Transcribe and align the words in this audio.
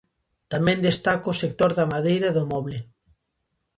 Tamén 0.51 0.79
destaca 0.87 1.33
o 1.33 1.39
sector 1.43 1.71
da 1.77 1.89
madeira 1.93 2.27
e 2.29 2.35
do 2.37 2.43
moble. 2.51 2.77